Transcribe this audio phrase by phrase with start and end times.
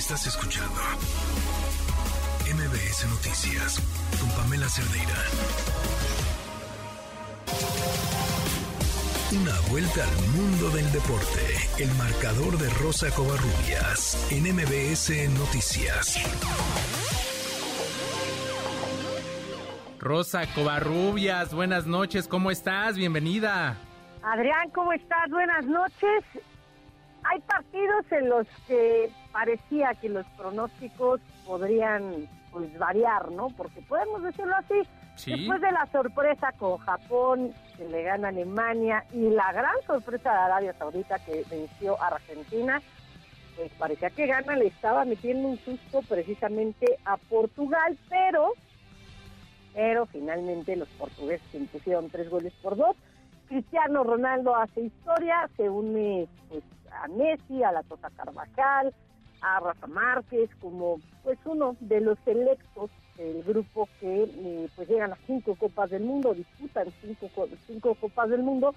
[0.00, 0.80] Estás escuchando
[2.54, 3.78] MBS Noticias
[4.18, 5.14] con Pamela Cerdeira.
[9.30, 11.42] Una vuelta al mundo del deporte.
[11.78, 16.16] El marcador de Rosa Covarrubias en MBS Noticias.
[19.98, 22.96] Rosa Covarrubias, buenas noches, ¿cómo estás?
[22.96, 23.76] Bienvenida.
[24.22, 25.28] Adrián, ¿cómo estás?
[25.28, 26.24] Buenas noches.
[27.30, 33.50] Hay partidos en los que parecía que los pronósticos podrían pues variar, ¿no?
[33.56, 34.82] Porque podemos decirlo así,
[35.30, 40.38] después de la sorpresa con Japón, que le gana Alemania, y la gran sorpresa de
[40.38, 42.82] Arabia Saudita que venció a Argentina,
[43.56, 48.54] pues parecía que Gana le estaba metiendo un susto precisamente a Portugal, pero,
[49.72, 52.96] pero finalmente los portugueses impusieron tres goles por dos.
[53.46, 58.94] Cristiano Ronaldo hace historia, se une pues a Messi, a la Tota Carvajal,
[59.40, 65.12] a Rafa Márquez como pues uno de los electos del grupo que eh, pues llegan
[65.12, 68.74] a cinco copas del mundo, disputan cinco, cinco copas del mundo,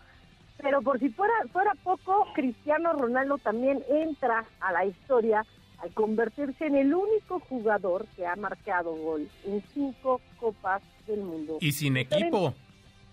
[0.58, 5.46] pero por si fuera, fuera poco, Cristiano Ronaldo también entra a la historia
[5.80, 11.58] al convertirse en el único jugador que ha marcado gol en cinco copas del mundo.
[11.60, 12.54] Y sin equipo.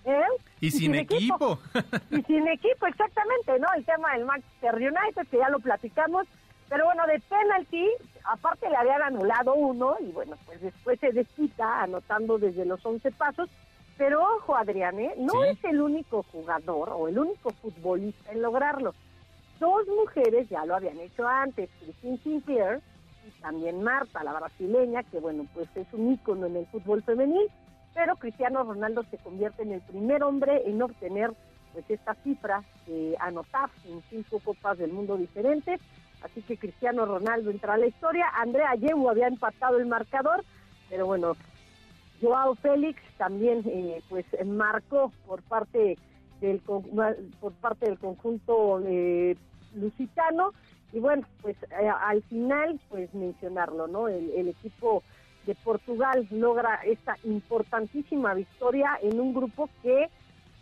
[0.05, 0.23] ¿Eh?
[0.61, 1.59] Y, sin, equipo.
[2.11, 3.67] y sin equipo, exactamente, ¿no?
[3.77, 6.27] El tema del Manchester United, que ya lo platicamos,
[6.69, 7.89] pero bueno, de penalti,
[8.25, 13.11] aparte le habían anulado uno y bueno, pues después se desquita anotando desde los 11
[13.13, 13.51] pasos.
[13.99, 15.13] Pero ojo, Adrián, ¿eh?
[15.19, 18.95] no es el único jugador o el único futbolista en lograrlo.
[19.59, 22.81] Dos mujeres ya lo habían hecho antes, Christine Sinclair
[23.27, 27.51] y también Marta, la brasileña, que bueno, pues es un ícono en el fútbol femenil,
[27.95, 31.33] pero Cristiano Ronaldo se convierte en el primer hombre en obtener
[31.73, 35.81] pues esta cifra de anotar en cinco copas del mundo diferentes.
[36.23, 38.27] Así que Cristiano Ronaldo entra a la historia.
[38.35, 40.45] Andrea Yehu había empatado el marcador,
[40.89, 41.37] pero bueno,
[42.21, 45.97] Joao Félix también eh, pues marcó por parte
[46.41, 49.37] del por parte del conjunto eh,
[49.75, 50.53] lusitano.
[50.93, 55.03] Y bueno pues eh, al final pues mencionarlo no el, equipo
[55.47, 60.09] de Portugal logra esta importantísima victoria en un grupo que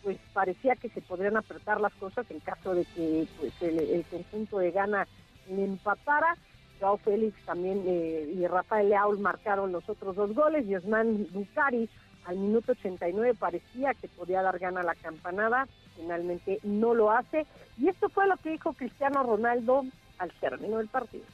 [0.02, 4.58] pues parecía que se podrían apretar las cosas en caso de que pues el, conjunto
[4.58, 5.06] de Ghana
[5.50, 6.36] le empatara.
[6.80, 10.64] Joao Félix también eh, y Rafael Leao marcaron los otros dos goles.
[10.66, 11.88] Y Osman Bucari
[12.24, 15.66] al minuto 89 parecía que podía dar gana a la campanada,
[15.96, 17.46] finalmente no lo hace.
[17.78, 19.84] Y esto fue lo que dijo Cristiano Ronaldo
[20.18, 21.24] al término del partido.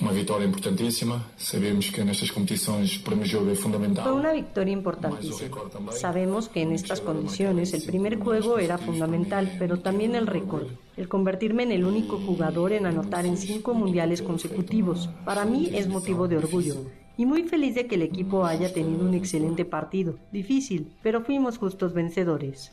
[0.00, 1.26] Una victoria importantísima.
[1.36, 4.04] Sabemos que en estas competiciones el primer juego es fundamental.
[4.04, 5.58] Fue una victoria importantísima.
[5.92, 10.68] Sabemos que en estas condiciones el primer juego era fundamental, pero también el récord.
[10.96, 15.10] El convertirme en el único jugador en anotar en cinco mundiales consecutivos.
[15.24, 16.76] Para mí es motivo de orgullo.
[17.18, 20.16] Y muy feliz de que el equipo haya tenido un excelente partido.
[20.32, 22.72] Difícil, pero fuimos justos vencedores.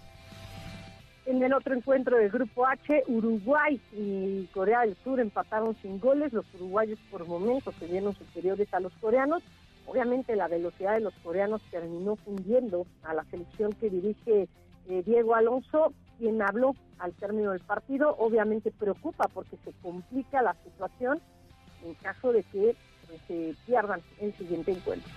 [1.28, 6.32] En el otro encuentro del Grupo H, Uruguay y Corea del Sur empataron sin goles.
[6.32, 9.44] Los uruguayos por momentos se vieron superiores a los coreanos.
[9.88, 14.48] Obviamente la velocidad de los coreanos terminó fundiendo a la selección que dirige
[14.88, 18.16] eh, Diego Alonso, quien habló al término del partido.
[18.20, 21.20] Obviamente preocupa porque se complica la situación
[21.86, 22.74] en caso de que
[23.06, 25.12] pues, se pierdan el siguiente encuentro.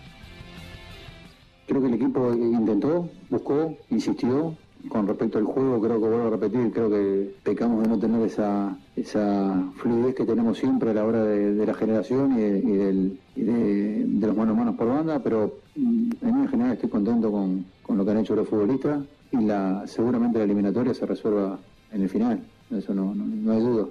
[1.69, 4.57] Creo que el equipo intentó, buscó, insistió,
[4.89, 8.27] con respecto al juego, creo que vuelvo a repetir, creo que pecamos de no tener
[8.27, 14.37] esa, esa fluidez que tenemos siempre a la hora de, la generación y, de, los
[14.37, 18.37] manos manos por banda, pero mm, en general estoy contento con, lo que han hecho
[18.37, 19.03] los futbolistas
[19.33, 21.59] y la, seguramente la eliminatoria se resuelva
[21.93, 22.41] en el final,
[22.71, 23.87] eso no, no, hay duda.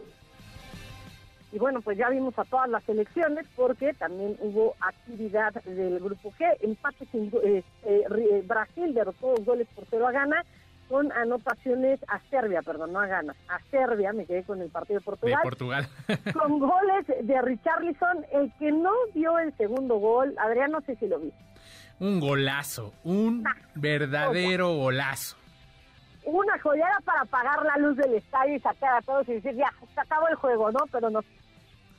[1.52, 6.32] Y bueno, pues ya vimos a todas las elecciones porque también hubo actividad del grupo
[6.40, 10.46] G, empate sin, eh, eh, Brasil derrotó dos goles por cero a Ghana
[10.90, 15.00] con anotaciones a Serbia, perdón, no a Ghana, a Serbia, me quedé con el partido
[15.00, 15.40] de Portugal.
[15.44, 15.88] Portugal.
[16.34, 21.08] con goles de Richarlison, el que no vio el segundo gol, Adrián, no sé si
[21.08, 21.31] lo vi.
[22.00, 25.38] Un golazo, un ah, verdadero golazo.
[26.25, 29.72] Una joyada para apagar la luz del estadio y sacar a todos y decir, ya,
[29.94, 30.80] se acabó el juego, ¿no?
[30.92, 31.22] Pero no.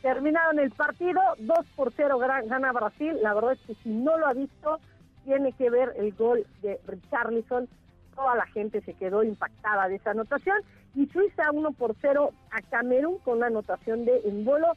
[0.03, 3.17] Terminaron el partido, 2 por 0 gana Brasil.
[3.23, 4.81] La verdad es que si no lo ha visto,
[5.25, 7.69] tiene que ver el gol de Richarlison
[8.21, 10.59] toda la gente se quedó impactada de esa anotación.
[10.95, 14.77] Y Suiza 1 por 0 a Camerún con la anotación de Embolo,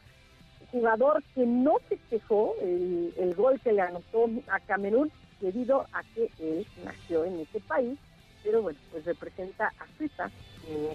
[0.71, 5.11] jugador que no festejó el, el gol que le anotó a Camerún
[5.41, 7.99] debido a que él nació en ese país,
[8.43, 10.31] pero bueno, pues representa a Suiza,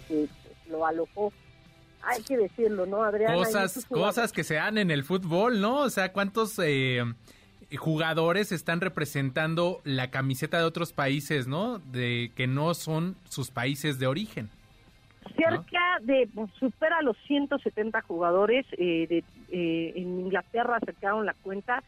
[0.08, 0.28] que
[0.70, 1.32] lo alojó
[2.00, 3.34] hay que decirlo, ¿no, Adrián?
[3.34, 5.80] Cosas, cosas que se dan en el fútbol, ¿no?
[5.80, 7.02] O sea, ¿cuántos eh,
[7.76, 11.78] jugadores están representando la camiseta de otros países, ¿no?
[11.78, 14.48] De que no son sus países de origen.
[15.36, 21.82] Cerca de, pues, supera los 170 jugadores, eh, de, eh, en Inglaterra sacaron la cuenta,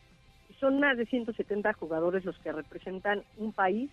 [0.58, 3.90] son más de 170 jugadores los que representan un país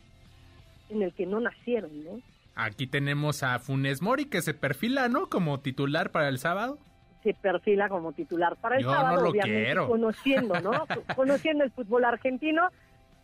[0.89, 2.21] en el que no nacieron, ¿no?
[2.55, 5.29] Aquí tenemos a Funes Mori que se perfila, ¿no?
[5.29, 6.79] Como titular para el sábado.
[7.23, 10.71] Se perfila como titular para el sábado, no obviamente conociendo, ¿no?
[11.15, 12.69] conociendo el fútbol argentino.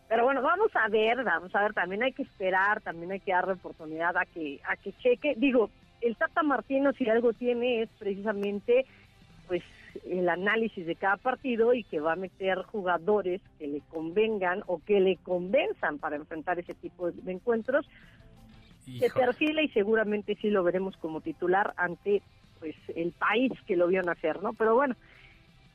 [0.08, 3.32] Pero bueno, vamos a ver, vamos a ver, también hay que esperar, también hay que
[3.32, 5.34] darle oportunidad a que a que cheque.
[5.36, 5.70] Digo,
[6.00, 8.84] el Tata Martino si algo tiene es precisamente
[9.46, 9.62] pues
[10.04, 14.82] el análisis de cada partido y que va a meter jugadores que le convengan o
[14.84, 17.86] que le convenzan para enfrentar ese tipo de encuentros
[18.98, 22.22] se perfila y seguramente sí lo veremos como titular ante
[22.64, 24.54] pues el país que lo vio nacer, ¿no?
[24.54, 24.96] Pero bueno,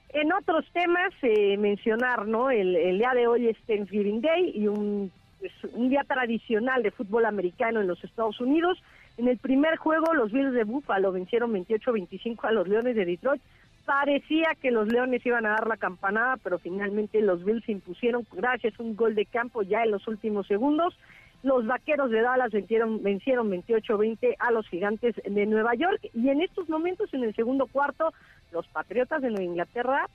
[0.09, 2.49] en otros temas, eh, mencionar, ¿no?
[2.49, 7.25] El, día de hoy es Thanksgiving Day y un, pues, un día tradicional de fútbol
[7.25, 8.81] americano en los Estados Unidos.
[9.19, 13.41] En el primer juego, los Bills de Buffalo vencieron 28-25 a los Leones de Detroit.
[13.85, 18.25] Parecía que los Leones iban a dar la campanada, pero finalmente los Bills se impusieron
[18.31, 20.97] gracias a un gol de campo ya en los últimos segundos.
[21.41, 26.09] Los vaqueros de Dallas vencieron, vencieron 28-20 a los gigantes de Nueva York.
[26.13, 28.13] Y en estos momentos, en el segundo cuarto,
[28.51, 30.09] los patriotas de Nueva Inglaterra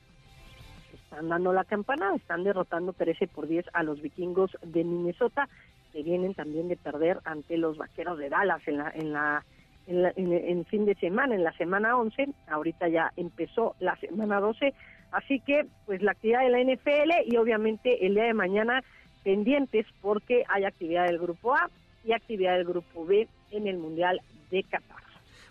[0.93, 5.49] están dando la campana, están derrotando 13 por 10 a los vikingos de Minnesota,
[5.93, 9.45] que vienen también de perder ante los vaqueros de Dallas en la, en la
[9.87, 14.73] en, fin de semana, en la semana 11, ahorita ya empezó la semana 12,
[15.13, 18.83] así que pues la actividad de la NFL y obviamente el día de mañana
[19.25, 21.71] pendientes porque hay actividad del Grupo A
[22.05, 25.03] y actividad del Grupo B en el Mundial de Qatar.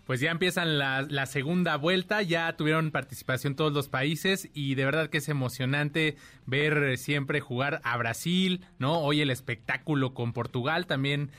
[0.05, 4.83] Pues ya empiezan la, la, segunda vuelta, ya tuvieron participación todos los países y de
[4.83, 8.99] verdad que es emocionante ver siempre jugar a Brasil, ¿no?
[8.99, 11.31] Hoy el espectáculo con Portugal también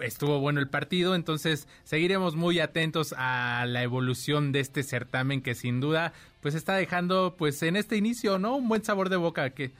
[0.00, 5.54] estuvo bueno el partido, entonces seguiremos muy atentos a la evolución de este certamen que
[5.54, 8.56] sin duda pues está dejando pues en este inicio, ¿no?
[8.56, 9.72] Un buen sabor de boca que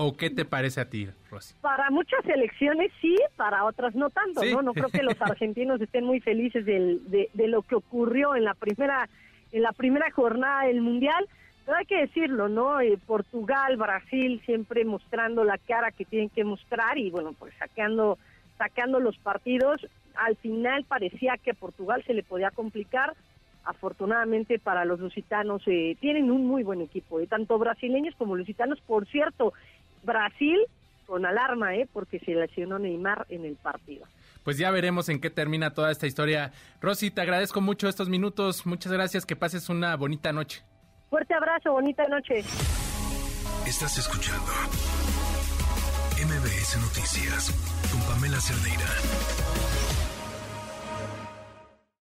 [0.00, 1.56] ¿O qué te parece a ti, Rosy?
[1.60, 4.62] Para muchas elecciones sí, para otras no tanto, ¿no?
[4.62, 8.54] No creo que los argentinos estén muy felices del, de, lo que ocurrió en la
[8.54, 9.08] primera
[9.50, 11.26] en la primera jornada del Mundial,
[11.66, 12.80] pero hay que decirlo, ¿no?
[12.80, 18.18] Eh, Portugal, Brasil siempre mostrando la cara que tienen que mostrar y bueno, pues sacando
[18.56, 19.84] sacando los partidos,
[20.14, 23.16] al final parecía que a Portugal se le podía complicar,
[23.64, 28.80] afortunadamente para los lusitanos eh, tienen un muy buen equipo, eh, tanto brasileños como lusitanos,
[28.80, 29.52] por cierto,
[30.02, 30.58] Brasil
[31.06, 31.88] con alarma, ¿eh?
[31.92, 34.06] porque se lesionó Neymar en el partido.
[34.44, 36.52] Pues ya veremos en qué termina toda esta historia.
[36.80, 38.66] Rosy, te agradezco mucho estos minutos.
[38.66, 39.24] Muchas gracias.
[39.24, 40.62] Que pases una bonita noche.
[41.10, 42.40] Fuerte abrazo, bonita noche.
[43.66, 44.52] Estás escuchando
[46.24, 47.52] MBS Noticias
[47.90, 49.87] con Pamela Cerdeira.